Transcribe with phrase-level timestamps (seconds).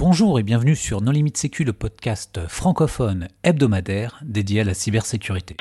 [0.00, 5.58] Bonjour et bienvenue sur Non Limite Sécu, le podcast francophone hebdomadaire dédié à la cybersécurité.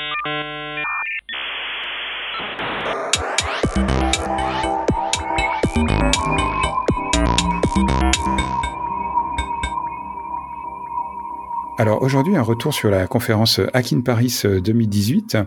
[11.80, 15.44] Alors aujourd'hui, un retour sur la conférence Hack Paris 2018 euh,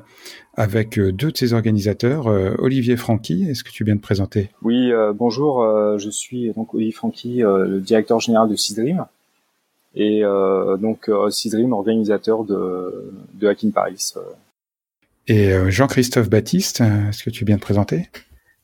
[0.54, 3.46] avec euh, deux de ses organisateurs, euh, Olivier Franqui.
[3.50, 4.48] Est-ce que tu viens de présenter?
[4.62, 5.62] Oui, bonjour,
[5.98, 9.04] je suis donc Olivier Franqui, le directeur général de Seedream
[9.94, 10.22] et
[10.80, 14.14] donc Seedream, organisateur de, de Hack Paris.
[15.28, 18.08] Et Jean-Christophe Baptiste, est-ce que tu viens de présenter?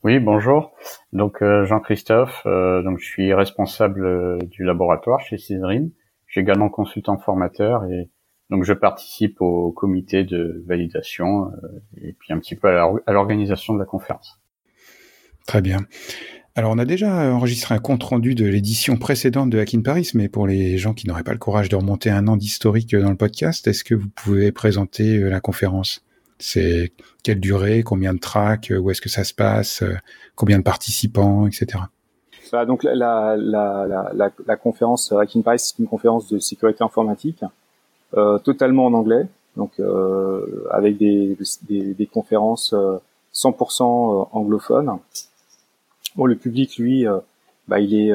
[0.05, 0.73] Oui, bonjour.
[1.13, 5.91] Donc Jean-Christophe, donc je suis responsable du laboratoire chez Seedream
[6.29, 8.11] je suis également consultant formateur et
[8.51, 13.75] donc je participe au comité de validation euh, et puis un petit peu à l'organisation
[13.75, 14.41] de la conférence.
[15.47, 15.81] Très bien.
[16.55, 20.29] Alors on a déjà enregistré un compte rendu de l'édition précédente de Hacking Paris, mais
[20.29, 23.17] pour les gens qui n'auraient pas le courage de remonter un an d'historique dans le
[23.17, 26.05] podcast, est-ce que vous pouvez présenter euh, la conférence?
[26.39, 26.93] C'est
[27.25, 29.83] quelle durée, combien de tracks, où est-ce que ça se passe,
[30.37, 31.81] combien de participants, etc
[32.67, 37.43] donc la, la, la, la, conférence Hacking Paris, c'est une conférence de sécurité informatique,
[38.17, 41.37] euh, totalement en anglais, donc euh, avec des,
[41.69, 42.75] des, des conférences
[43.35, 44.99] 100% euh, anglophones.
[46.17, 47.07] Bon, le public, lui,
[47.69, 48.13] bah, il est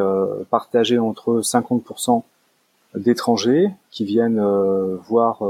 [0.50, 2.24] partagé entre 50%
[2.96, 4.44] d'étrangers qui viennent
[5.08, 5.42] voir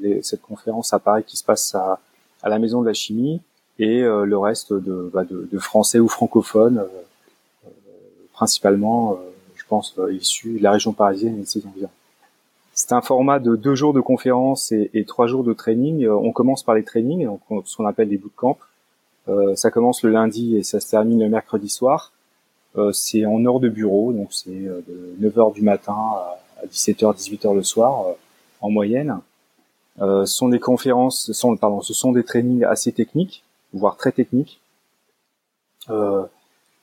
[0.00, 2.00] les, cette conférence à Paris qui se passe à,
[2.42, 3.40] à la Maison de la Chimie
[3.78, 6.84] et le reste de, bah, de, de, Français ou francophones
[8.38, 9.16] principalement, euh,
[9.56, 11.90] je pense, euh, issus de la région parisienne et de ses environs.
[12.72, 16.04] C'est un format de deux jours de conférence et, trois jours de training.
[16.04, 18.56] Euh, on commence par les trainings, donc ce qu'on appelle les bootcamps.
[19.28, 22.12] Euh, ça commence le lundi et ça se termine le mercredi soir.
[22.76, 25.98] Euh, c'est en heure de bureau, donc c'est de 9h du matin
[26.62, 28.14] à 17h, 18h le soir
[28.60, 29.18] en moyenne.
[30.00, 34.12] Euh, ce sont des conférences, sont, pardon, ce sont des trainings assez techniques, voire très
[34.12, 34.60] techniques.
[35.90, 36.26] Euh, euh,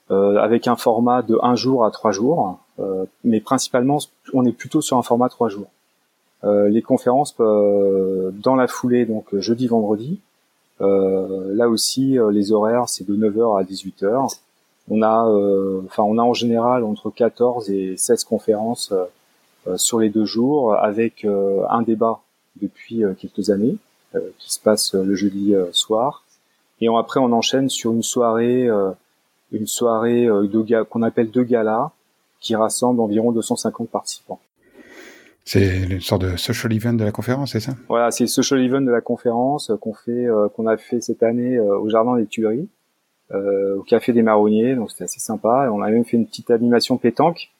[0.09, 3.99] avec un format de un jour à trois jours, euh, mais principalement
[4.33, 5.67] on est plutôt sur un format trois jours.
[6.43, 10.19] Euh, les conférences dans la foulée, donc jeudi, vendredi.
[10.79, 14.37] là aussi, les horaires c'est de 9h à 18h.
[14.89, 15.23] On a,
[15.85, 18.93] enfin, on a en général entre 14 et 16 conférences
[19.77, 22.19] sur les deux jours, avec un débat
[22.61, 23.77] depuis quelques années
[24.37, 26.23] qui se passe le jeudi soir.
[26.81, 28.69] Et après, on enchaîne sur une soirée
[29.51, 31.91] une soirée euh, de qu'on appelle deux galas
[32.39, 34.39] qui rassemble environ 250 participants.
[35.43, 37.73] C'est une sorte de social event de la conférence, c'est ça?
[37.87, 41.21] Voilà, c'est le social event de la conférence qu'on fait, euh, qu'on a fait cette
[41.21, 42.67] année euh, au Jardin des Tuileries,
[43.31, 45.65] au Café des Marronniers, donc c'était assez sympa.
[45.65, 47.51] Et on a même fait une petite animation pétanque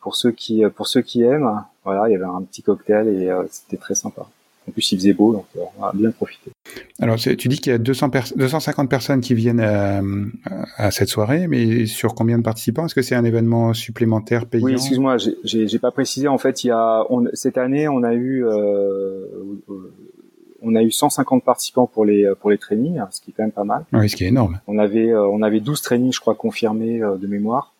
[0.00, 1.64] pour ceux qui, pour ceux qui aiment.
[1.84, 4.28] Voilà, il y avait un petit cocktail et c'était très sympa.
[4.66, 5.44] En plus, il faisait beau, donc
[5.78, 6.50] on a bien profité.
[6.98, 11.86] Alors, tu dis qu'il y a 200 250 personnes qui viennent à, cette soirée, mais
[11.86, 12.86] sur combien de participants?
[12.86, 14.64] Est-ce que c'est un événement supplémentaire payant?
[14.64, 16.28] Oui, excuse-moi, j'ai pas précisé.
[16.28, 17.04] En fait, il y a
[17.34, 19.26] cette année, on a eu euh,
[20.62, 23.52] on a eu 150 participants pour les pour les trainings, ce qui est quand même
[23.52, 23.84] pas mal.
[23.92, 24.60] Oui, ce qui est énorme.
[24.66, 27.74] On avait euh, on avait 12 trainings, je crois, confirmés euh, de mémoire.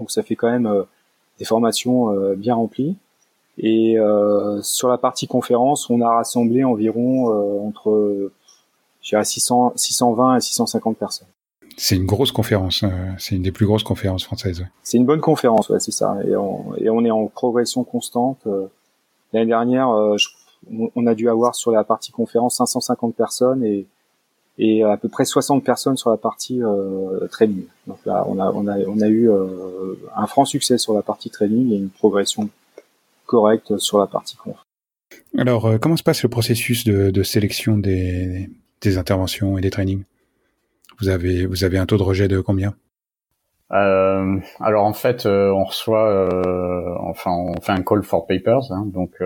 [0.00, 0.68] Donc ça fait quand même
[1.38, 2.96] des formations bien remplies.
[3.58, 8.30] Et euh, sur la partie conférence, on a rassemblé environ euh, entre
[9.02, 11.28] 600, 620 et 650 personnes.
[11.76, 14.66] C'est une grosse conférence, euh, c'est une des plus grosses conférences françaises.
[14.82, 16.16] C'est une bonne conférence, ouais, c'est ça.
[16.26, 18.46] Et on, et on, est en progression constante.
[19.32, 23.86] L'année dernière, on a dû avoir sur la partie conférence 550 personnes et,
[24.58, 27.64] et à peu près 60 personnes sur la partie euh, training.
[27.86, 29.30] Donc là, on a, on a, on a eu
[30.14, 32.50] un franc succès sur la partie training et une progression
[33.30, 34.56] correct sur la partie conf.
[35.38, 38.48] Alors, euh, comment se passe le processus de, sélection des,
[38.98, 40.02] interventions et des trainings?
[40.98, 42.74] Vous avez, vous avez un taux de rejet de combien?
[43.72, 46.28] Euh, alors en fait, euh, on reçoit,
[47.08, 49.22] enfin, on fait un call for papers, hein, donc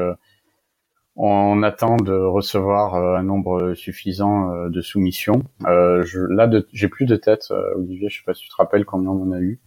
[1.16, 5.42] on attend de recevoir un nombre suffisant de soumissions.
[5.62, 8.10] Je, là, j'ai plus de tête, Olivier.
[8.10, 9.58] Je sais pas si tu te rappelles combien on en a eu.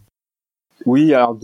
[0.86, 1.36] Oui, alors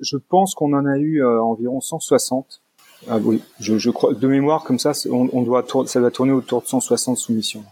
[0.00, 2.60] je pense qu'on en a eu euh, environ 160.
[3.08, 6.32] Ah oui, je, je, crois de mémoire comme ça, on, on doit ça doit tourner
[6.32, 7.64] autour de 160 soumissions,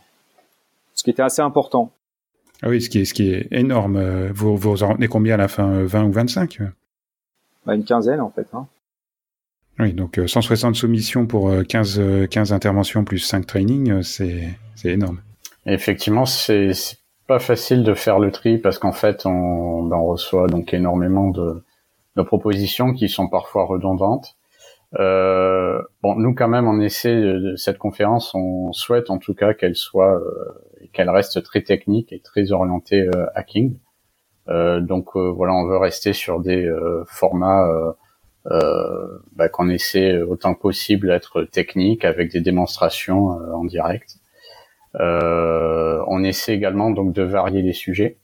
[0.94, 1.91] ce qui était assez important.
[2.62, 3.97] Ah oui, ce qui est ce qui est énorme.
[3.97, 6.59] Euh, vous vous en rendez combien à la fin, 20 ou 25
[7.67, 8.47] bah, Une quinzaine en fait.
[8.53, 8.67] Hein.
[9.79, 15.20] Oui, donc 160 euh, soumissions pour 15 15 interventions plus 5 trainings, c'est c'est énorme.
[15.67, 16.73] effectivement, c'est
[17.27, 21.65] pas facile de faire le tri parce qu'en fait, on, on reçoit donc énormément de
[22.17, 24.37] nos propositions qui sont parfois redondantes.
[24.99, 29.55] Euh, bon, nous quand même, on essaie de, cette conférence, on souhaite en tout cas
[29.55, 33.79] qu'elle soit, euh, qu'elle reste très technique et très orientée euh, hacking.
[34.49, 36.71] Euh, donc euh, voilà, on veut rester sur des
[37.07, 37.67] formats
[38.45, 44.17] bah, qu'on essaie autant que possible d'être technique avec des démonstrations en direct.
[45.01, 48.19] on essaie également donc de varier les sujets.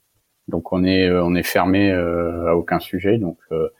[0.46, 3.18] Donc on est on est fermé à aucun sujet.
[3.18, 3.70] Donc euh,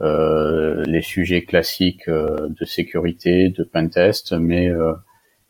[0.00, 4.92] les sujets classiques euh, de sécurité, de pentest, mais euh,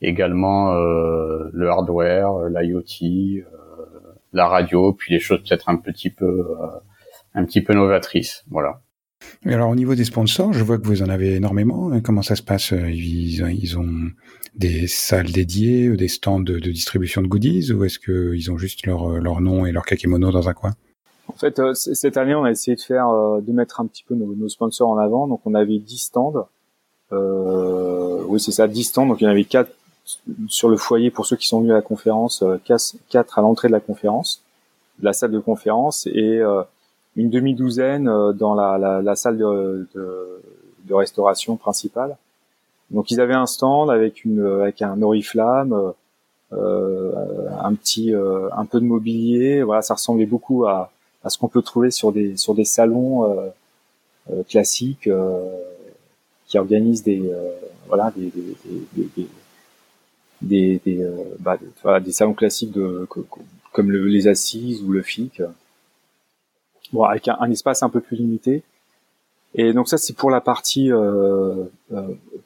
[0.00, 3.44] également le hardware, l'IoT,
[4.32, 6.46] la radio, puis les choses peut-être un petit peu
[7.34, 8.44] un petit peu novatrices.
[8.48, 8.80] Voilà.
[9.44, 12.00] Et alors au niveau des sponsors, je vois que vous en avez énormément.
[12.00, 12.72] Comment ça se passe?
[12.72, 14.10] Ils, ont
[14.54, 19.18] des salles dédiées, des stands de, distribution de goodies, ou est-ce qu'ils ont juste leur,
[19.18, 20.74] leur nom et leur kakémono dans un coin?
[21.28, 24.02] En fait, euh, cette année, on a essayé de faire, euh, de mettre un petit
[24.02, 25.26] peu nos, sponsors en avant.
[25.26, 26.48] Donc, on avait 10 stands.
[27.12, 29.06] Euh, oui, c'est ça, 10 stands.
[29.06, 29.70] Donc, il y en avait 4
[30.48, 32.42] sur le foyer pour ceux qui sont venus à la conférence,
[33.10, 34.42] 4 à l'entrée de la conférence,
[35.00, 36.40] de la salle de conférence, et
[37.14, 39.86] une demi-douzaine dans la, salle de,
[40.90, 42.16] restauration principale.
[42.90, 45.92] Donc, ils avaient un stand avec une avec un oriflamme,
[46.52, 49.62] un petit, un peu de mobilier.
[49.62, 50.90] Voilà, ça ressemblait beaucoup à
[51.24, 53.48] à ce qu'on peut trouver sur des sur des salons euh,
[54.30, 55.44] euh, classiques euh,
[56.46, 57.30] qui organisent des
[57.88, 59.28] voilà des des, des,
[60.40, 61.10] des, des,
[61.40, 63.08] bah, voilà, des salons classiques de,
[63.72, 65.42] comme le, les assises ou le FIC.
[66.92, 68.62] Bon, avec un, espace un peu plus limité.
[69.54, 71.64] Et donc ça, c'est pour la partie euh,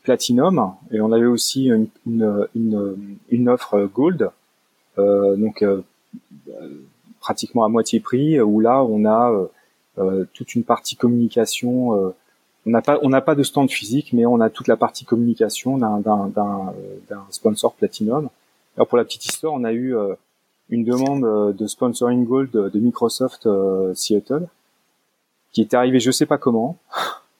[0.02, 0.72] platinum.
[0.90, 4.30] Et on avait aussi une, une, une, une offre gold.
[4.96, 5.62] Donc
[7.22, 9.46] pratiquement à moitié prix, où là on a euh,
[9.98, 11.96] euh, toute une partie communication.
[11.96, 12.10] Euh,
[12.66, 15.04] on n'a pas on n'a pas de stand physique, mais on a toute la partie
[15.04, 18.28] communication d'un d'un sponsor platinum.
[18.76, 19.94] Alors pour la petite histoire, on a eu
[20.68, 23.48] une demande de sponsoring gold de Microsoft
[23.94, 24.46] Seattle
[25.52, 26.78] qui est arrivée je sais pas comment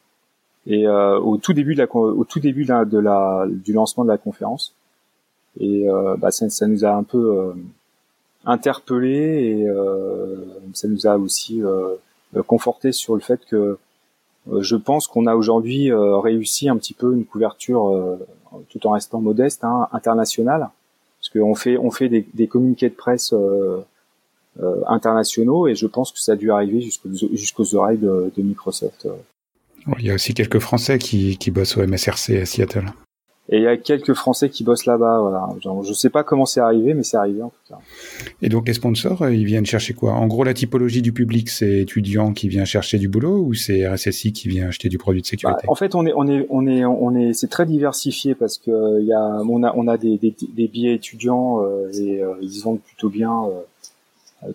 [0.67, 4.19] et au tout début de la au tout début de la, du lancement de la
[4.19, 4.75] conférence
[5.61, 5.87] et
[6.19, 7.55] bah, ça, ça, nous a un peu
[8.44, 10.37] interpellé et euh,
[10.75, 11.97] ça nous a aussi euh,
[12.47, 13.79] conforté sur le fait que
[14.50, 18.19] euh, je pense qu'on a aujourd'hui réussi un petit peu une couverture
[18.71, 20.69] tout en restant modeste hein, internationale
[21.21, 23.33] parce qu'on fait on fait des, des communiqués de presse
[24.87, 29.09] internationaux et je pense que ça a dû arriver jusqu'aux oreilles de, de Microsoft.
[29.99, 32.93] Il y a aussi quelques Français qui, qui bossent au MSRC à Seattle.
[33.49, 35.21] Et il y a quelques Français qui bossent là-bas.
[35.21, 35.49] Voilà.
[35.61, 37.79] Genre, je sais pas comment c'est arrivé, mais c'est arrivé en tout cas.
[38.41, 40.12] Et donc les sponsors, euh, ils viennent chercher quoi?
[40.12, 43.87] En gros, la typologie du public, c'est étudiant qui vient chercher du boulot ou c'est
[43.87, 45.62] RSSI qui vient acheter du produit de sécurité?
[45.65, 48.59] Bah, En fait, on est, on est, on est, on est, c'est très diversifié parce
[48.59, 52.23] que il y a, on a, on a des, des, des billets étudiants euh, et
[52.23, 53.43] euh, ils vendent plutôt bien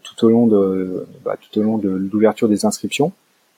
[0.03, 3.11] tout au long de, bah, tout au long de l'ouverture des inscriptions.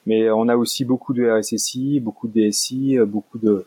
[0.06, 3.64] Mais on a aussi beaucoup de RSSI, beaucoup de DSI, beaucoup de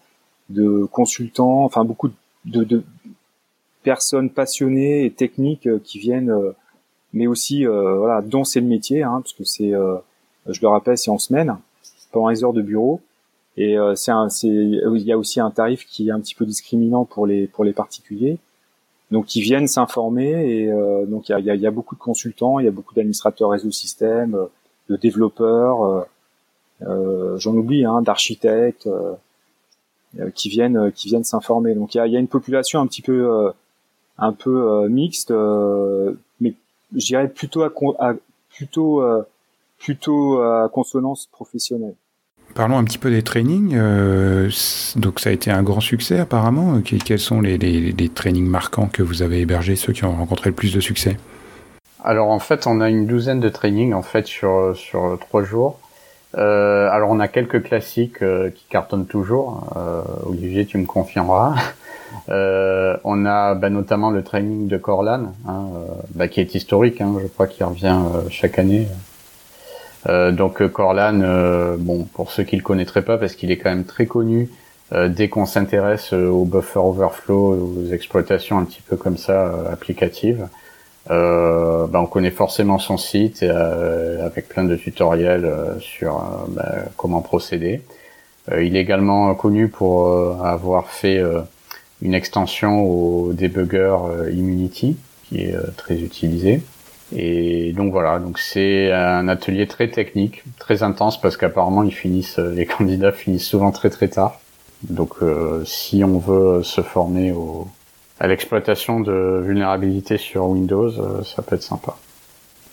[0.49, 2.09] de consultants, enfin beaucoup
[2.45, 2.83] de, de
[3.83, 6.51] personnes passionnées et techniques euh, qui viennent, euh,
[7.13, 10.97] mais aussi euh, voilà, dont c'est le métier, hein, parce que c'est, je le rappelle,
[10.97, 11.57] c'est en semaine,
[12.11, 13.01] pendant les heures de bureau,
[13.55, 14.11] et c'est
[14.47, 17.63] il y a aussi un tarif qui est un petit peu discriminant pour les pour
[17.65, 18.39] les particuliers,
[19.11, 20.71] donc ils viennent s'informer et
[21.05, 23.69] donc il y a, y a, beaucoup de consultants, il y a beaucoup d'administrateurs réseau
[23.69, 24.35] système,
[24.89, 26.07] de développeurs,
[26.81, 28.87] j'en oublie, hein, d'architectes.
[28.87, 29.13] Euh,
[30.35, 31.75] qui viennent euh, qui viennent s'informer.
[31.75, 33.51] Donc il y a, y a, une population un petit peu euh,
[34.17, 36.53] un peu mixte, mais
[36.95, 38.13] je dirais plutôt à, à
[38.55, 39.03] plutôt
[39.79, 41.95] plutôt à consonance professionnelle.
[42.53, 43.73] Parlons un petit peu des trainings.
[43.75, 44.51] Euh,
[44.95, 46.79] donc ça a été un grand succès apparemment.
[46.81, 50.51] Quels sont les, les, les, trainings marquants que vous avez hébergés, ceux qui ont rencontré
[50.51, 51.17] le plus de succès?
[52.03, 55.79] Alors en fait, on a une douzaine de trainings en fait sur sur trois jours.
[56.35, 59.67] Euh, alors on a quelques classiques euh, qui cartonnent toujours.
[59.75, 61.55] Euh, Olivier, tu me confirmeras.
[62.29, 65.65] Euh, on a bah, notamment le training de Corlan, hein,
[66.13, 67.01] bah, qui est historique.
[67.01, 67.97] Hein, je crois qu'il revient
[68.29, 68.87] chaque année.
[70.07, 74.05] donc Corlan, bon pour ceux qui le connaîtraient pas, parce qu'il est quand même très
[74.05, 74.51] connu.
[75.07, 80.47] dès qu'on s'intéresse au buffer overflow, aux exploitations un petit peu comme ça applicatives,
[81.11, 86.45] euh, ben on connaît forcément son site euh, avec plein de tutoriels euh, sur euh,
[86.47, 87.81] ben, comment procéder.
[88.51, 90.07] il est également connu pour
[90.45, 91.21] avoir fait
[92.01, 93.95] une extension au debugger
[94.31, 94.97] Immunity
[95.29, 96.61] qui est très utilisé.
[97.15, 102.39] Et donc voilà, donc c'est un atelier très technique, très intense parce qu'apparemment ils finissent,
[102.39, 104.41] les candidats finissent souvent très très tard.
[104.83, 105.15] Donc
[105.65, 107.67] si on veut se former au,
[108.23, 110.89] à l'exploitation de vulnérabilité sur Windows,
[111.23, 111.97] ça peut être sympa.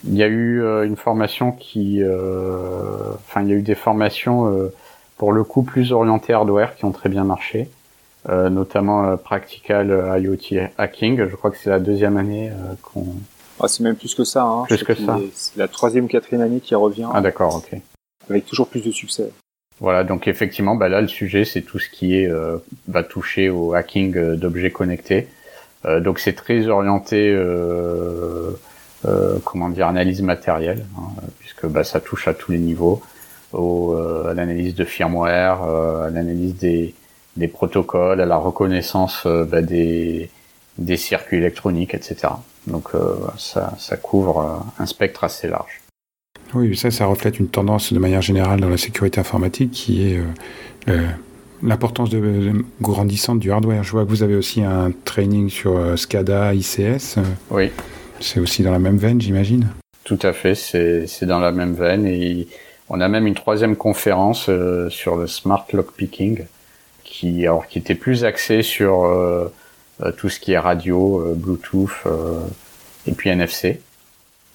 [0.04, 4.70] Il y a eu une formation qui, enfin il y a eu des formations
[5.20, 7.68] pour le coup plus orienté hardware qui ont très bien marché,
[8.30, 11.28] euh, notamment euh, Practical euh, IoT Hacking.
[11.28, 13.04] Je crois que c'est la deuxième année qu'on.
[13.60, 14.44] Ah, c'est même plus que ça.
[14.44, 14.64] Hein.
[14.66, 15.18] Plus que ça.
[15.34, 17.06] C'est la troisième ou quatrième année qui revient.
[17.12, 17.78] Ah d'accord, ok.
[18.30, 19.30] Avec toujours plus de succès.
[19.78, 22.56] Voilà, donc effectivement, bah là le sujet c'est tout ce qui est euh,
[22.88, 25.28] va toucher au hacking d'objets connectés.
[25.84, 28.50] Euh, donc c'est très orienté, euh,
[29.44, 33.02] comment dire, analyse matérielle, hein, puisque bah, ça touche à tous les niveaux
[33.52, 36.94] au, euh, à l'analyse de firmware, euh, à l'analyse des,
[37.36, 40.30] des protocoles, à la reconnaissance euh, bah, des,
[40.78, 42.28] des circuits électroniques, etc.
[42.66, 42.90] Donc
[43.38, 45.80] ça, ça couvre un spectre assez large.
[46.54, 50.20] Oui, ça, ça reflète une tendance de manière générale dans la sécurité informatique qui est
[50.88, 51.06] euh,
[51.62, 53.82] l'importance de, grandissante du hardware.
[53.82, 57.18] Je vois que vous avez aussi un training sur SCADA, ICS.
[57.50, 57.70] Oui.
[58.20, 59.68] C'est aussi dans la même veine, j'imagine.
[60.04, 62.48] Tout à fait, c'est dans la même veine et
[62.92, 66.46] on a même une troisième conférence euh, sur le smart lockpicking,
[67.04, 69.52] qui alors qui était plus axée sur euh,
[70.02, 71.92] euh, tout ce qui est radio, Bluetooth
[73.06, 73.80] et puis NFC.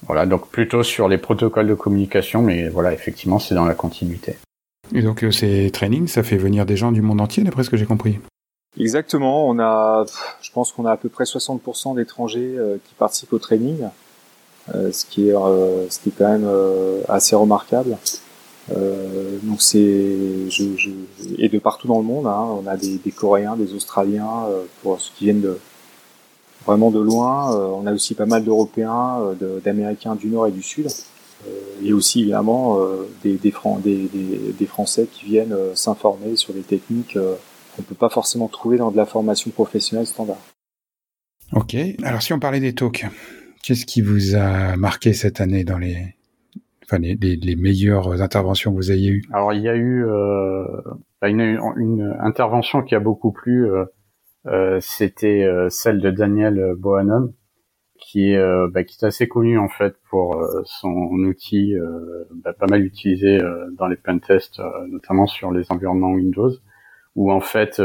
[0.06, 4.36] Voilà, donc plutôt sur les protocoles de communication, mais voilà, effectivement, c'est dans la continuité.
[4.94, 7.78] Et donc ces trainings, ça fait venir des gens du monde entier, d'après ce que
[7.78, 8.20] j'ai compris.
[8.78, 10.06] Exactement, on a,
[10.42, 13.88] je pense qu'on a à peu près 60% d'étrangers qui participent au training,
[14.74, 16.50] ce qui est, ce qui est quand même
[17.08, 17.98] assez remarquable.
[18.72, 20.18] Euh, donc c'est
[21.38, 22.28] et de partout dans le monde.
[22.28, 25.60] Hein, on a des, Coréens, des Australiens euh, pour ceux qui viennent de
[26.66, 27.56] vraiment de loin.
[27.56, 30.88] Euh, on a aussi pas mal d'Européens, euh, d'Américains du Nord et du Sud.
[31.84, 32.80] Et aussi évidemment
[33.24, 33.52] des, des,
[33.84, 37.18] des, des, Français qui viennent s'informer sur des techniques
[37.76, 40.40] qu'on peut pas forcément trouver dans de la formation professionnelle standard.
[41.54, 41.76] Ok.
[42.04, 43.06] Alors si on parlait des talks,
[43.64, 46.16] qu'est-ce qui vous a marqué cette année dans les
[46.84, 49.24] enfin les, les, meilleures interventions que vous ayez eues?
[49.32, 50.66] Alors il y a eu euh,
[51.22, 53.86] bah, une, une, intervention qui a beaucoup plu, euh,
[54.48, 57.34] euh, c'était euh, celle de Daniel Bohannon,
[57.98, 61.76] qui est, euh, bah, qui est assez connu en fait pour euh, son outil
[62.44, 63.40] bah, pas mal utilisé
[63.78, 66.52] dans les pentests, notamment sur les environnements Windows,
[67.16, 67.82] où en fait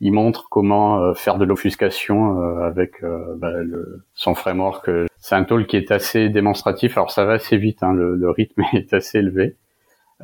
[0.00, 3.02] il montre comment faire de l'offuscation avec
[3.36, 4.88] bah, le, son framework
[5.22, 6.98] c'est un talk qui est assez démonstratif.
[6.98, 9.56] Alors ça va assez vite, hein, le, rythme est assez élevé.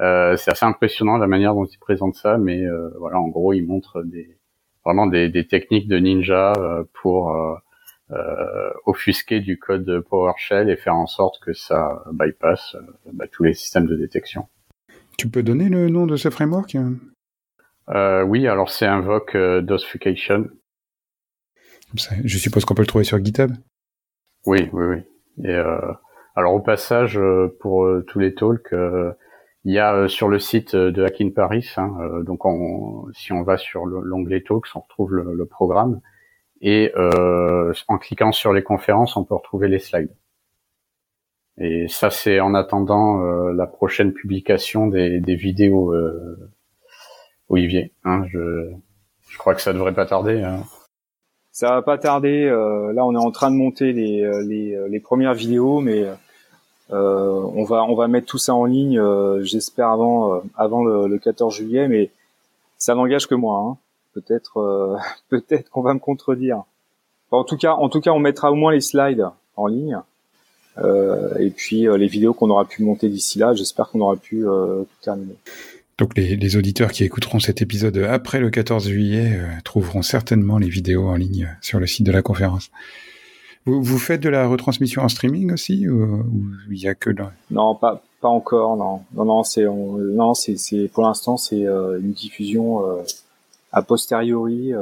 [0.01, 3.53] Euh, c'est assez impressionnant la manière dont il présente ça, mais euh, voilà, en gros,
[3.53, 4.37] il montre des,
[4.85, 7.33] vraiment des, techniques de ninja euh, pour
[8.87, 12.77] offusquer du code PowerShell et faire en sorte que ça bypasse
[13.13, 14.49] bah, tous les systèmes de détection.
[15.19, 16.77] Tu peux donner le nom de ce framework
[17.89, 20.47] Oui, alors c'est Invoke Dosification.
[22.25, 23.53] Je suppose qu'on peut le trouver sur GitHub
[24.47, 25.45] oui, oui, oui.
[25.45, 25.93] Et euh,
[26.35, 28.75] alors au passage, euh, pour euh, tous les talks,
[29.65, 32.41] il y a sur le site de Hacking Paris, hein, donc
[33.13, 36.01] si on va sur l'onglet Talks, on retrouve le, programme.
[36.61, 40.15] Et en cliquant sur les conférences, on peut retrouver les slides.
[41.61, 43.19] Et ça, c'est en attendant
[43.53, 45.95] la prochaine publication des, vidéos,
[47.49, 47.93] Olivier.
[48.05, 48.73] Hein, je,
[49.29, 50.43] je crois que ça devrait pas tarder.
[50.43, 50.65] Hein.
[51.59, 52.45] Ça va pas tarder.
[52.45, 55.81] Euh, là, on est en train de monter les, euh, les, euh, les premières vidéos,
[55.81, 56.07] mais
[56.93, 59.03] euh, on va on va mettre tout ça en ligne.
[59.43, 62.11] J'espère avant avant le, le, 14 juillet, mais
[62.77, 63.59] ça n'engage que moi.
[63.59, 63.77] Hein.
[64.15, 64.99] Peut-être
[65.29, 66.65] peut-être qu'on va me contredire.
[67.31, 69.99] en tout cas, en tout cas, on mettra au moins les slides en ligne.
[71.39, 74.87] et puis les vidéos qu'on aura pu monter d'ici là, j'espère qu'on aura pu tout
[75.03, 75.37] terminer.
[75.99, 80.69] Donc les, auditeurs qui écouteront cet épisode après le 14 juillet euh, trouveront certainement les
[80.69, 82.71] vidéos en ligne sur le site de la conférence.
[83.67, 86.25] Vous, vous faites de la retransmission en streaming aussi ou
[86.71, 87.11] il y a que
[87.51, 88.77] Non, pas pas encore.
[88.77, 93.03] Non, non, non, c'est non, c'est pour l'instant c'est euh, une diffusion euh,
[93.73, 94.73] a posteriori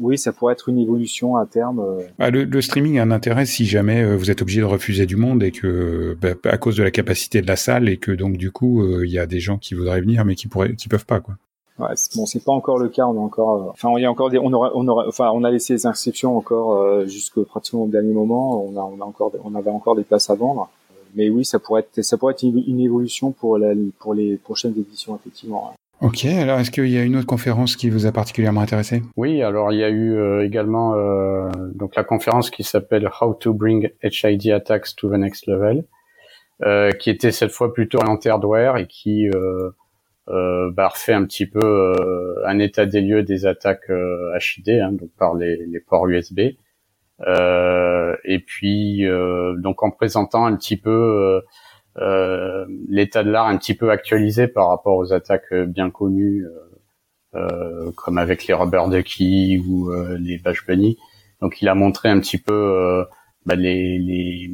[0.00, 1.80] oui, ça pourrait être une évolution à terme.
[1.80, 2.02] Euh.
[2.18, 5.16] Ah, le, streaming a un intérêt si jamais euh, vous êtes obligé de refuser du
[5.16, 8.36] monde et que bah, à cause de la capacité de la salle et que donc
[8.36, 10.88] du coup euh, il y a des gens qui voudraient venir mais qui pourraient, qui
[10.88, 11.34] peuvent pas quoi.
[11.76, 13.04] Ouais, bon, c'est pas encore le cas.
[13.04, 15.42] On a encore, enfin, il y a encore des, on aura, on aura, enfin, on
[15.42, 18.64] a laissé les inscriptions encore jusqu'au pratiquement au dernier moment.
[18.64, 20.70] On a, on a encore, on avait encore des places à vendre.
[21.16, 24.74] Mais oui, ça pourrait être, ça pourrait être une, évolution pour la, pour les prochaines
[24.78, 25.74] éditions effectivement.
[26.04, 29.00] Ok, alors est-ce qu'il y a une autre conférence qui vous a particulièrement intéressé?
[29.16, 33.32] Oui, alors il y a eu euh, également euh, donc la conférence qui s'appelle How
[33.32, 35.86] to Bring HID Attacks to the Next Level,
[36.62, 39.30] euh, qui était cette fois plutôt orientée hardware et qui
[40.26, 41.94] bah, refait un petit peu
[42.44, 46.38] un état des lieux des attaques HID, hein, donc par les, les ports USB,
[48.24, 49.06] et puis
[49.56, 51.40] donc en présentant un petit peu euh,
[51.96, 56.46] l'état de l'art un petit peu actualisé par rapport aux attaques euh, bien connues,
[57.34, 60.98] euh, comme avec les Rubber Ducky ou les Bash Bunny.
[61.40, 63.04] Donc il a montré un petit peu
[63.44, 64.50] bah, les, les,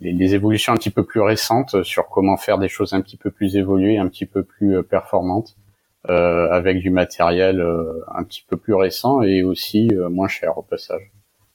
[0.00, 3.30] les, évolutions un petit peu plus récentes sur comment faire des choses un petit peu
[3.30, 5.56] plus évoluées, un petit peu plus performantes,
[6.08, 7.60] euh, avec du matériel
[8.14, 11.10] un petit peu plus récent et aussi moins cher au passage.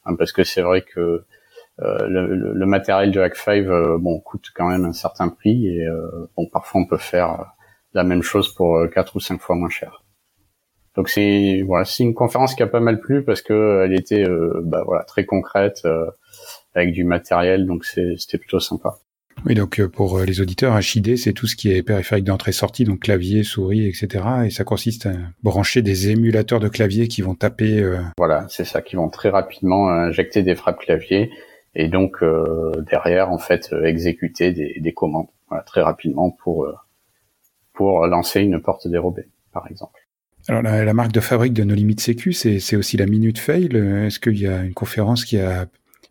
[0.06, 1.24] Hein, parce que c'est vrai que
[1.84, 5.88] euh, le, le, matériel de Hack5 euh, bon coûte quand même un certain prix et
[5.88, 7.54] euh, bon parfois on peut faire
[7.94, 10.04] la même chose pour quatre ou cinq fois moins cher.
[10.96, 14.26] Donc c'est voilà, c'est une conférence qui a pas mal plu parce que elle était
[14.64, 15.88] bah, voilà très concrète
[16.76, 18.98] avec du matériel, donc c'était plutôt sympa.
[19.46, 23.44] Oui, donc pour les auditeurs, HID, c'est tout ce qui est périphérique d'entrée-sortie, donc clavier,
[23.44, 24.24] souris, etc.
[24.46, 27.84] Et ça consiste à brancher des émulateurs de clavier qui vont taper.
[28.18, 31.32] Voilà, c'est ça, qui vont très rapidement injecter des frappes clavier
[31.76, 36.66] et donc euh, derrière en fait euh, exécuter des, des commandes voilà, très rapidement pour
[36.66, 36.74] euh,
[37.74, 40.00] pour lancer une porte dérobée par exemple.
[40.48, 43.76] Alors la, la marque de fabrique de No Limit Sécu, c'est aussi la Minute Fail.
[43.76, 45.68] Est-ce qu'il y a une conférence qui a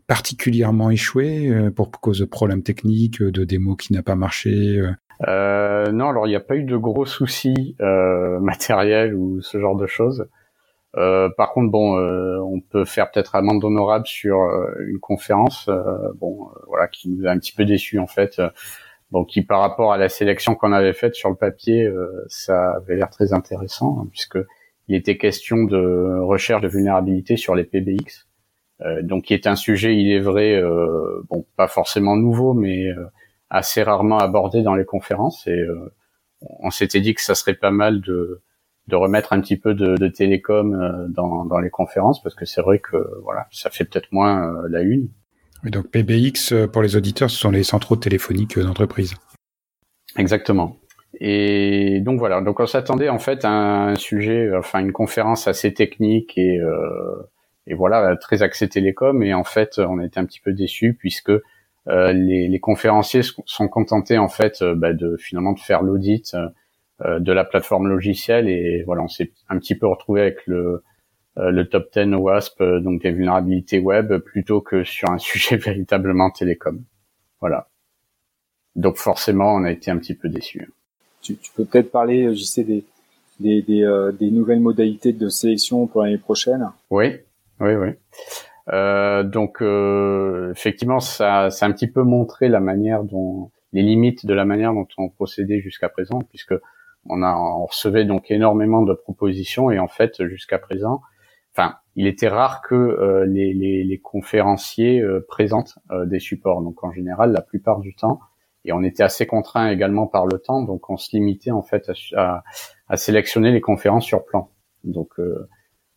[0.07, 4.81] particulièrement échoué pour cause de problèmes techniques, de démos qui n'a pas marché
[5.27, 9.61] euh, Non, alors il n'y a pas eu de gros soucis euh, matériels ou ce
[9.61, 10.27] genre de choses.
[10.97, 15.71] Euh, par contre, bon, euh, on peut faire peut-être amende honorable sur euh, une conférence,
[16.17, 18.41] bon, voilà, qui nous a un petit peu déçu en fait.
[19.11, 21.91] bon, qui par rapport à la sélection qu'on avait faite sur le papier,
[22.29, 24.39] ça avait l'air très intéressant, hein, puisque
[24.89, 28.29] il était question de recherche de vulnérabilité sur les PBX,
[29.03, 30.61] donc qui est un sujet, il est vrai,
[31.29, 32.89] bon, pas forcément nouveau, mais
[33.51, 35.47] assez rarement abordé dans les conférences.
[35.47, 35.65] Et
[36.41, 38.43] on s'était dit que ça serait pas mal de
[38.91, 42.45] de remettre un petit peu de, de télécom euh, dans, dans les conférences parce que
[42.45, 45.09] c'est vrai que voilà ça fait peut-être moins euh, la une.
[45.67, 49.15] Et donc PBX euh, pour les auditeurs, ce sont les centraux téléphoniques d'entreprise.
[50.17, 50.77] Exactement.
[51.21, 55.75] Et donc voilà, donc on s'attendait en fait à un sujet, enfin une conférence assez
[55.75, 57.29] technique et, euh,
[57.67, 59.23] et voilà très axée télécom.
[59.23, 63.23] Et en fait, on a été un petit peu déçus puisque euh, les, les, conférenciers
[63.45, 66.35] sont contentés en fait bah, de finalement de faire l'audit
[67.05, 70.83] de la plateforme logicielle et voilà, on s'est un petit peu retrouvé avec le
[71.39, 75.57] euh, le top 10 WASP, euh, donc des vulnérabilités web, plutôt que sur un sujet
[75.57, 76.83] véritablement télécom.
[77.41, 77.69] Voilà.
[78.77, 80.71] Donc forcément, on a été un petit peu déçus.
[81.23, 82.85] Tu, tu peux peut-être parler, je sais, des,
[83.39, 86.71] des, des, des, nouvelles modalités de sélection pour l'année prochaine?
[86.91, 87.17] Oui,
[87.61, 87.89] oui, oui.
[88.73, 93.83] Euh, donc euh, effectivement, ça, ça a un petit peu montré la manière dont les
[93.83, 96.55] limites de la manière dont on procédait jusqu'à présent, puisque
[97.09, 101.01] on a on recevait donc énormément de propositions et en fait jusqu'à présent,
[101.53, 106.63] enfin il était rare que euh, les, les, les, conférenciers euh, présentent euh, des supports.
[106.63, 108.21] Donc en général, la plupart du temps,
[108.65, 111.91] et on était assez contraint également par le temps, donc on se limitait en fait
[112.15, 112.43] à,
[112.89, 114.51] à, sélectionner les conférences sur plan.
[114.85, 115.15] Donc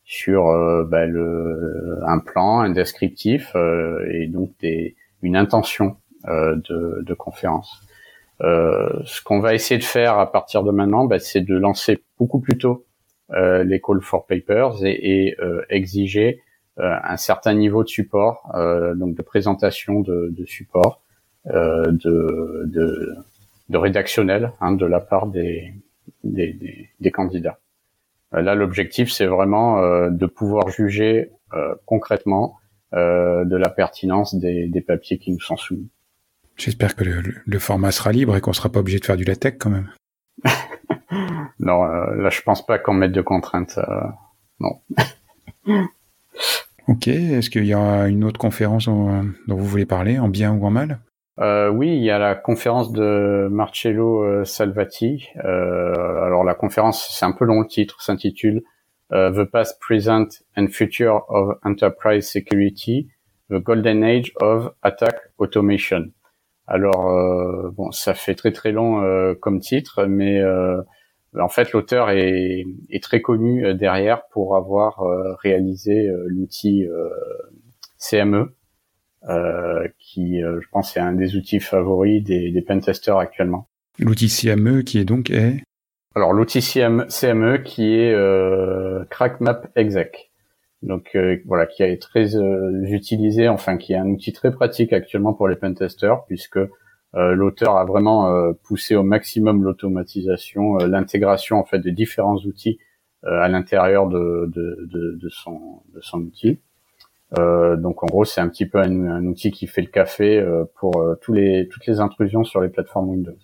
[0.06, 0.46] sur
[0.90, 3.54] bah, le, un plan, un descriptif
[4.10, 7.82] et donc des, une intention de, de conférence.
[8.42, 12.04] Euh, ce qu'on va essayer de faire à partir de maintenant, bah, c'est de lancer
[12.18, 12.86] beaucoup plus tôt
[13.32, 16.42] euh, les call for papers et, et euh, exiger
[16.78, 18.52] un certain niveau de support,
[18.96, 21.04] donc de présentation de, de support,
[21.46, 21.92] de,
[22.66, 23.16] de,
[23.70, 25.72] de, rédactionnel hein, de la part des,
[26.24, 27.60] des, des, des candidats.
[28.32, 31.30] Là, l'objectif, c'est vraiment de pouvoir juger
[31.86, 32.58] concrètement
[32.92, 35.92] de la pertinence des, des papiers qui nous sont soumis.
[36.58, 39.58] J'espère que le, format sera libre et qu'on sera pas obligé de faire du latex
[39.60, 39.90] quand même.
[41.60, 43.80] non, euh, là je pense pas qu'on mette de contraintes.
[43.80, 44.08] Euh,
[44.60, 44.80] non.
[46.88, 47.08] ok.
[47.08, 50.70] Est-ce qu'il y a une autre conférence dont, vous voulez parler, en bien ou en
[50.70, 51.00] mal?
[51.40, 55.30] Euh, Oui, il y a la conférence de Marcello Salvati.
[55.36, 58.62] alors la conférence, c'est un peu long le titre, s'intitule
[59.10, 63.10] The Past, Present and Future of Enterprise Security,
[63.50, 66.12] The Golden Age of Attack Automation.
[66.68, 70.82] Alors euh, bon, ça fait très très long euh, comme titre, mais euh,
[71.38, 75.02] en fait l'auteur est, est, très connu derrière pour avoir
[75.40, 76.88] réalisé l'outil
[77.98, 78.56] CME,
[79.98, 83.68] qui je pense est un des outils favoris des, des pentesters actuellement.
[84.00, 85.64] L'outil CME qui est donc est?
[86.16, 90.32] Alors l'outil CME qui est euh, CrackMap Exec.
[90.84, 94.92] Donc euh, voilà, qui est très euh, utilisé, enfin qui est un outil très pratique
[94.92, 96.68] actuellement pour les pentesters, puisque euh,
[97.14, 102.80] l'auteur a vraiment poussé au maximum l'automatisation, l'intégration en fait des différents outils
[103.26, 106.60] à l'intérieur de, de, de, de, son, de son outil.
[107.38, 111.02] donc en gros, c'est un petit peu un, un, outil qui fait le café pour
[111.22, 113.38] tous les, toutes les intrusions sur les plateformes Windows.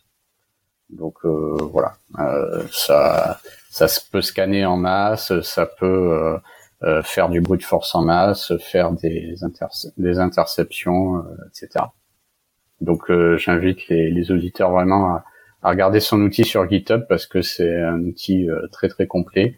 [0.90, 1.94] Donc voilà,
[2.72, 6.40] ça, ça peut scanner en masse, ça peut
[6.84, 9.36] euh, faire du brute force en masse, faire des,
[9.98, 11.86] des interceptions, euh, etc.
[12.80, 15.26] Donc euh, j'invite les, les, auditeurs vraiment à,
[15.62, 19.58] à, regarder son outil sur GitHub parce que c'est un outil très très complet.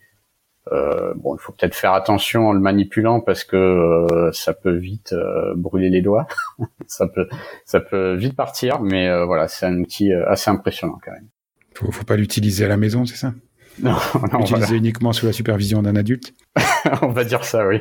[0.71, 5.13] Euh, bon, il faut peut-être faire attention en le manipulant parce que ça peut vite
[5.55, 6.25] brûler les doigts.
[6.87, 7.27] ça peut,
[7.65, 11.27] ça peut vite partir, mais voilà, c'est un outil assez impressionnant quand même.
[11.75, 13.33] Faut, faut pas l'utiliser à la maison, c'est ça?
[13.79, 13.95] Non,
[14.31, 14.41] non.
[14.41, 16.33] Utiliser uniquement sous la supervision d'un adulte.
[17.01, 17.77] On va dire ça, oui.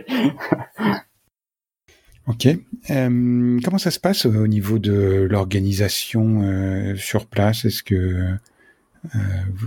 [2.26, 2.46] ok.
[2.90, 7.64] Euh, comment ça se passe au niveau de l'organisation euh, sur place?
[7.64, 9.18] Est-ce que euh,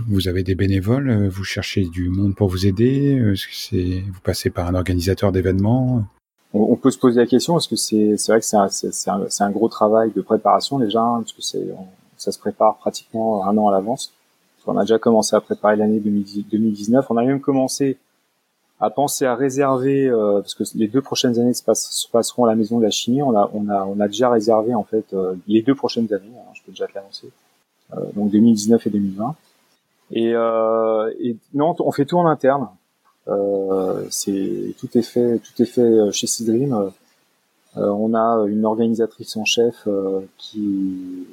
[0.08, 1.28] vous avez des bénévoles?
[1.28, 3.20] Vous cherchez du monde pour vous aider?
[3.32, 6.04] Est-ce que c'est vous passez par un organisateur d'événements?
[6.56, 8.68] On, peut se poser la question parce que c'est vrai que c'est un,
[9.08, 11.42] un, un, gros travail de préparation déjà, hein, parce que
[12.16, 14.12] ça se prépare pratiquement un an à l'avance.
[14.66, 17.06] On a déjà commencé à préparer l'année 2019.
[17.10, 17.98] On a même commencé
[18.80, 21.62] à penser à réserver, euh, parce que les deux prochaines années se,
[22.10, 23.22] passeront à la maison de la chimie.
[23.22, 26.32] On a, on a, on a déjà réservé en fait euh, les deux prochaines années.
[26.36, 27.30] Hein, je peux déjà te l'annoncer.
[27.94, 29.36] Euh, donc 2019 et 2020.
[30.10, 32.68] Et, et, non, on fait tout en interne.
[34.10, 36.92] c'est tout est fait, tout est fait chez Sidream.
[37.74, 39.88] on a une organisatrice en chef
[40.36, 41.26] qui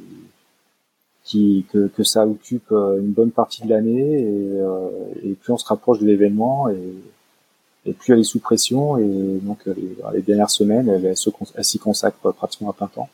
[1.71, 4.89] que, ça occupe une bonne partie de l'année et, euh,
[5.23, 9.59] et plus on se rapproche de l'événement et, plus elle est sous pression et donc
[9.67, 9.73] euh,
[10.13, 13.09] les, dernières semaines elle, elle s'y consacre pratiquement à plein temps.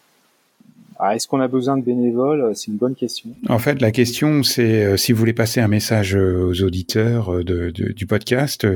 [1.13, 2.55] Est-ce qu'on a besoin de bénévoles?
[2.55, 3.29] C'est une bonne question.
[3.49, 7.43] En fait, la question, c'est euh, si vous voulez passer un message euh, aux auditeurs
[7.43, 8.67] du podcast,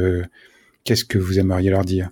[0.84, 2.10] qu'est-ce que vous aimeriez leur dire?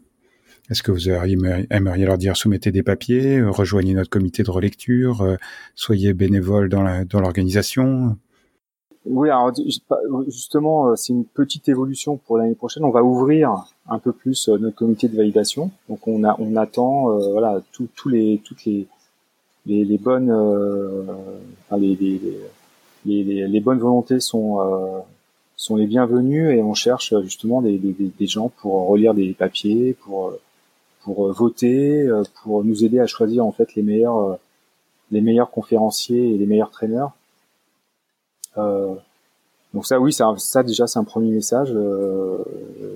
[0.69, 5.37] Est-ce que vous aimeriez leur dire soumettez des papiers, rejoignez notre comité de relecture,
[5.75, 6.83] soyez bénévole dans
[7.19, 8.17] l'organisation?
[9.05, 9.53] Oui, alors
[10.27, 12.83] justement, euh, c'est une petite évolution pour l'année prochaine.
[12.83, 15.71] On va ouvrir un peu plus euh, notre comité de validation.
[15.87, 18.87] Donc on a, on attend, euh, voilà, tous les, toutes les,
[19.65, 20.31] les, bonnes,
[21.71, 21.97] les,
[23.05, 24.59] les, bonnes volontés sont,
[25.55, 29.93] sont les bienvenues et on cherche justement des, des, des gens pour relire des papiers,
[29.93, 30.33] pour,
[31.03, 32.09] pour voter,
[32.43, 34.37] pour nous aider à choisir en fait les meilleurs,
[35.11, 37.11] les meilleurs conférenciers et les meilleurs traîneurs.
[38.57, 38.93] Euh,
[39.73, 41.69] donc ça, oui, ça, ça déjà, c'est un premier message.
[41.71, 42.37] Euh,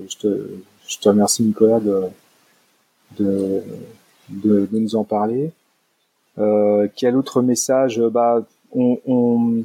[0.09, 0.49] je, te,
[0.87, 2.03] je te remercie Nicolas de,
[3.19, 3.61] de,
[4.29, 5.51] de, nous en parler.
[6.39, 8.01] Euh, quel autre message?
[8.01, 9.63] Bah, on, on,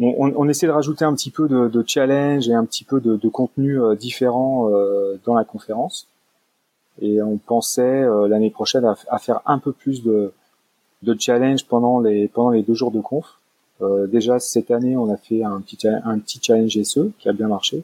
[0.00, 3.00] on, on, essaie de rajouter un petit peu de, de challenge et un petit peu
[3.00, 6.06] de, de contenu euh, différent euh, dans la conférence.
[7.00, 10.32] Et on pensait euh, l'année prochaine à, à, faire un peu plus de,
[11.02, 13.38] de challenge pendant les pendant les deux jours de conf.
[13.80, 17.32] Euh, déjà cette année, on a fait un petit un petit challenge SE qui a
[17.32, 17.82] bien marché.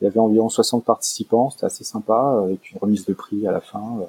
[0.00, 3.14] Il y avait environ 60 participants, c'était assez sympa, euh, et puis une remise de
[3.14, 4.00] prix à la fin.
[4.00, 4.04] Euh.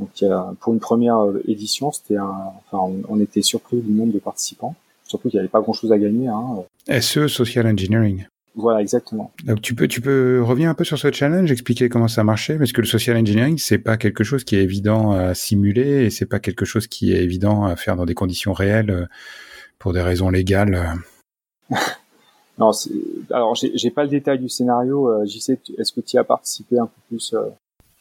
[0.00, 0.24] Donc
[0.58, 5.28] pour une première édition, c'était un, enfin on, était surpris du nombre de participants, surtout
[5.28, 6.26] qu'il n'y avait pas grand chose à gagner.
[6.26, 6.64] Hein.
[7.00, 8.26] SE Social Engineering.
[8.56, 9.32] Voilà, exactement.
[9.44, 12.56] Donc tu peux tu peux revenir un peu sur ce challenge, expliquer comment ça marchait,
[12.56, 16.10] parce que le social engineering c'est pas quelque chose qui est évident à simuler et
[16.10, 19.08] c'est pas quelque chose qui est évident à faire dans des conditions réelles
[19.78, 20.94] pour des raisons légales
[22.58, 22.70] Non,
[23.30, 25.10] alors j'ai pas le détail du scénario.
[25.10, 27.50] Euh, J'y sais, est-ce que tu as participé un peu plus euh?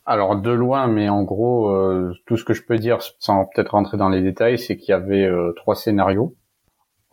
[0.05, 3.69] Alors de loin, mais en gros, euh, tout ce que je peux dire, sans peut-être
[3.69, 6.35] rentrer dans les détails, c'est qu'il y avait trois scénarios.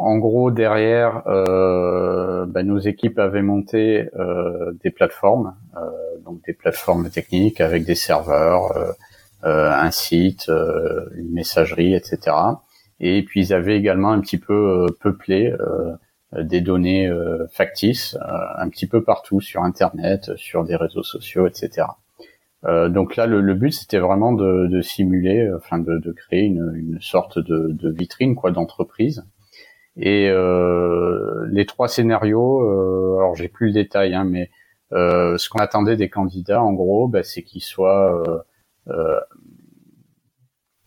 [0.03, 4.09] En gros, derrière, ben, nos équipes avaient monté
[4.83, 5.55] des plateformes,
[6.25, 8.73] donc des plateformes techniques avec des serveurs,
[9.43, 12.33] un site, une messagerie, etc.
[13.01, 15.95] Et puis ils avaient également un petit peu euh, peuplé euh,
[16.43, 18.17] des données euh, factices
[18.59, 21.87] un petit peu partout sur Internet, sur des réseaux sociaux, etc.
[22.63, 27.69] donc là, le, but c'était vraiment de, simuler, enfin de, créer une, une, sorte de,
[27.73, 29.25] de, vitrine quoi d'entreprise.
[30.01, 34.51] Et euh, les trois scénarios, euh, alors j'ai plus le détail, hein, mais
[34.93, 38.45] euh, ce qu'on attendait des candidats, en gros, bah, c'est qu'ils soient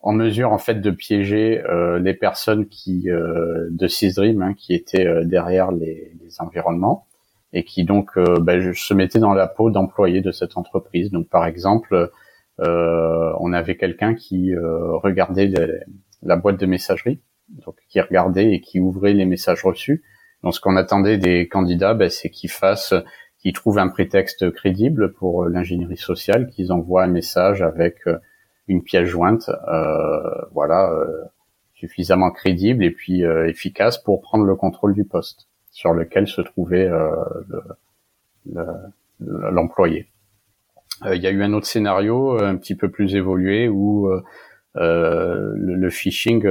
[0.03, 4.73] en mesure en fait de piéger euh, les personnes qui euh, de Sysdream hein, qui
[4.73, 7.07] étaient euh, derrière les, les, environnements.
[7.53, 11.09] et qui donc ben, se mettait dans la peau d'employé de cette entreprise.
[11.11, 12.11] Donc par exemple,
[12.57, 15.51] on avait quelqu'un qui regardait
[16.23, 20.03] la boîte de messagerie, donc qui regardait et qui ouvrait les messages reçus.
[20.43, 22.93] Donc ce qu'on attendait des candidats, ben, c'est qu'ils fassent
[23.43, 28.17] qui trouvent un prétexte crédible pour euh, l'ingénierie sociale, qu'ils envoient un message avec euh,
[28.69, 31.05] une pièce jointe, euh, voilà, euh,
[31.75, 36.89] suffisamment crédible et puis efficace pour prendre le contrôle du poste sur lequel se trouvait
[39.19, 40.07] l'employé.
[41.13, 44.09] Il y a eu un autre scénario un petit peu plus évolué où
[44.75, 46.47] le, le, phishing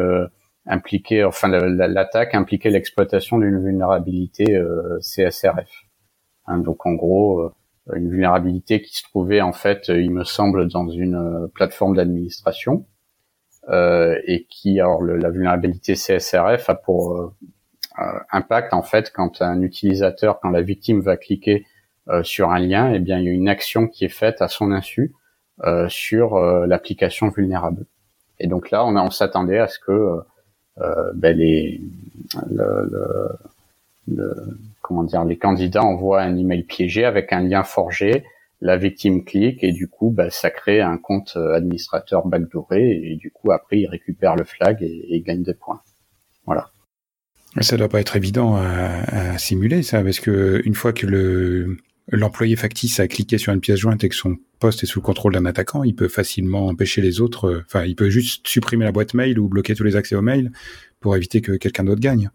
[0.66, 4.60] impliquait, enfin l'attaque impliquait l'exploitation d'une vulnérabilité
[5.00, 5.70] CSRF.
[6.46, 10.68] Hein, donc en gros, euh, une vulnérabilité qui se trouvait en fait, il me semble,
[10.68, 12.86] dans une euh, plateforme d'administration
[13.68, 17.32] euh, et qui, alors la vulnérabilité CSRF a pour
[18.30, 21.66] impact en fait quand un utilisateur, quand la victime va cliquer
[22.22, 24.72] sur un lien, eh bien il y a une action qui est faite à son
[24.72, 25.14] insu
[25.88, 27.84] sur l'application vulnérable.
[28.40, 30.22] Et donc là, on, on s'attendait à ce que
[30.76, 31.80] ben les,
[32.50, 32.88] le,
[34.08, 34.34] le,
[34.80, 38.24] comment dire, les candidats envoient un email piégé avec un lien forgé,
[38.60, 43.16] la victime clique et du coup, bah, ça crée un compte euh, administrateur backdooré et
[43.16, 45.80] du coup, après, il récupère le flag et, il gagne des points.
[46.46, 46.70] Voilà.
[47.60, 51.76] Ça doit pas être évident à, simuler ça, parce que une fois que le
[52.12, 55.04] l'employé factice a cliqué sur une pièce jointe et que son poste est sous le
[55.04, 57.46] contrôle d'un attaquant, il peut facilement empêcher les autres.
[57.46, 60.22] Euh, enfin, il peut juste supprimer la boîte mail ou bloquer tous les accès aux
[60.22, 60.52] mails
[61.00, 62.30] pour éviter que quelqu'un d'autre gagne.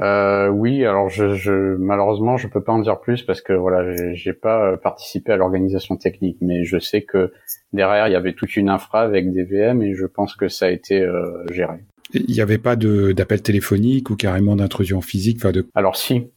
[0.00, 3.94] Euh, oui, alors je, je, malheureusement je peux pas en dire plus parce que voilà,
[4.12, 7.32] j'ai pas euh, participé à l'organisation technique, mais je sais que
[7.72, 10.66] derrière il y avait toute une infra avec des VM et je pense que ça
[10.66, 11.84] a été euh, géré.
[12.12, 15.66] Il n'y avait pas d'appel téléphonique ou carrément d'intrusion physique, enfin de.
[15.74, 16.28] Alors si.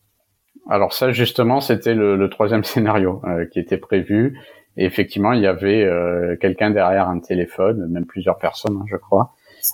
[0.69, 4.39] Alors ça justement c'était le, le, troisième scénario euh, qui était prévu.
[4.75, 8.97] Et effectivement il y avait euh, quelqu'un derrière un téléphone, même plusieurs personnes, hein, je
[8.97, 9.33] crois.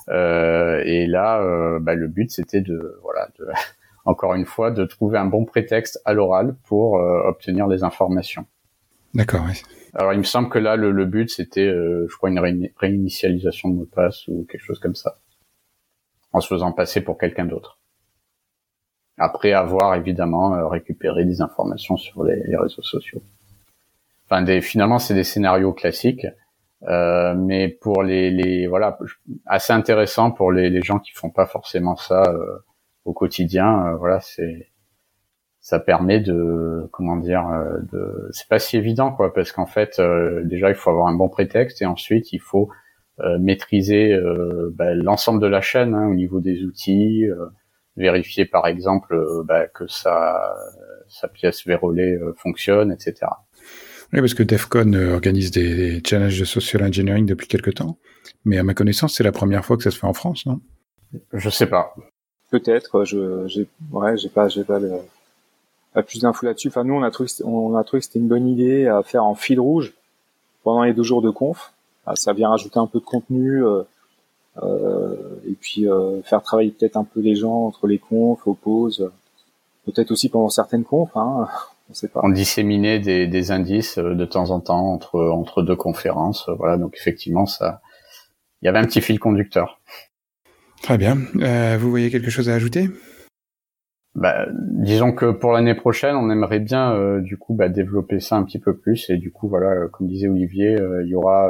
[0.09, 3.47] Euh, et là, euh, bah, le but c'était de, voilà, de,
[4.05, 8.45] encore une fois, de trouver un bon prétexte à l'oral pour euh, obtenir les informations.
[9.13, 9.41] D'accord.
[9.47, 9.61] Oui.
[9.95, 12.39] Alors il me semble que là le, le but c'était, je crois, une
[12.77, 15.19] réinitialisation de mot de passe ou quelque chose comme ça,
[16.31, 17.77] en se faisant passer pour quelqu'un d'autre.
[19.17, 23.21] Après avoir évidemment récupéré des informations sur les, réseaux sociaux.
[24.25, 26.25] Enfin, des, finalement, c'est des scénarios classiques
[26.87, 28.97] euh, mais pour les, les, voilà
[29.45, 32.57] assez intéressant pour les, les, gens qui font pas forcément ça euh,
[33.05, 34.67] au quotidien euh, voilà c'est
[35.61, 37.45] ça permet de comment dire
[37.89, 40.01] de c'est pas si évident quoi parce qu'en fait
[40.43, 42.69] déjà il faut avoir un bon prétexte et ensuite il faut
[43.39, 44.19] maîtriser
[44.73, 47.23] bah, l'ensemble de la chaîne hein, au niveau des outils
[47.97, 50.55] vérifier par exemple bah, que sa
[51.07, 53.27] sa pièce vérolée fonctionne etc
[54.13, 57.97] oui, parce que DEFCON euh, organise des, challenges de social engineering depuis quelques temps,
[58.45, 60.61] mais à ma connaissance, c'est la première fois que ça se fait en France, non?
[61.33, 61.95] Je sais pas.
[62.51, 63.05] Peut-être.
[63.05, 64.91] Je, j'ai, ouais, j'ai pas, j'ai pas le,
[65.93, 66.67] pas plus d'infos là-dessus.
[66.67, 69.23] Enfin, nous, on a trouvé, on a trouvé que c'était une bonne idée à faire
[69.23, 69.93] en fil rouge
[70.63, 71.73] pendant les deux jours de conf.
[72.05, 73.65] Ah, ça vient rajouter un peu de contenu.
[73.65, 73.83] Euh, euh,
[74.57, 79.11] et puis euh, faire travailler peut-être un peu les gens entre les confs, aux pauses,
[79.85, 81.15] peut-être aussi pendant certaines confs.
[81.15, 81.47] Hein
[82.15, 86.47] on disséminait des, indices euh, de temps en temps entre entre deux conférences.
[86.49, 87.81] Euh, voilà, donc effectivement, ça,
[88.61, 89.79] il y avait un petit fil conducteur.
[90.81, 91.17] Très bien.
[91.41, 92.89] Euh, vous voyez quelque chose à ajouter?
[94.15, 98.43] Bah, disons que pour l'année prochaine, on aimerait bien du coup bah, développer ça un
[98.43, 101.49] petit peu plus et du coup voilà, comme disait Olivier, il y aura,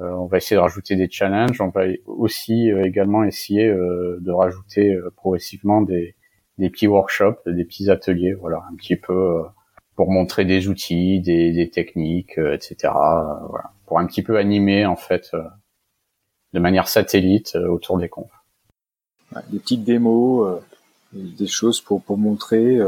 [0.00, 5.82] on va essayer de rajouter des challenges, on va aussi également essayer de rajouter progressivement
[5.82, 6.14] des,
[6.58, 9.42] des petits workshops, des petits ateliers, voilà, un petit peu euh,
[9.94, 12.76] pour montrer des outils, des, des techniques, euh, etc.
[12.84, 15.30] Euh, voilà, pour un petit peu animer en fait
[16.52, 18.30] de manière satellite autour des confs.
[19.50, 20.60] des petites démos,
[21.12, 22.78] des choses pour pour montrer.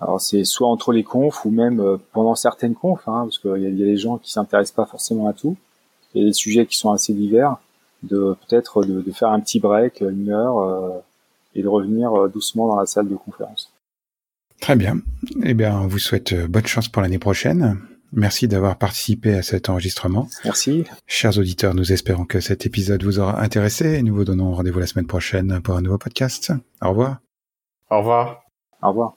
[0.00, 3.66] alors c'est soit entre les confs ou même pendant certaines confs, hein, parce qu'il y
[3.66, 5.56] a des gens qui s'intéressent pas forcément à tout.
[6.14, 7.56] Il y a des sujets qui sont assez divers.
[8.04, 11.02] De peut-être de, de, faire un petit break, une heure
[11.58, 13.72] et de revenir euh, doucement dans la salle de conférence.
[14.60, 15.00] Très bien.
[15.42, 17.80] Eh bien, on vous souhaite euh, bonne chance pour l'année prochaine.
[18.12, 20.28] Merci d'avoir participé à cet enregistrement.
[20.44, 20.84] Merci.
[21.06, 24.78] Chers auditeurs, nous espérons que cet épisode vous aura intéressé et nous vous donnons rendez-vous
[24.78, 26.52] la semaine prochaine pour un nouveau podcast.
[26.80, 27.18] Au revoir.
[27.90, 28.44] Au revoir.
[28.82, 29.14] Au revoir.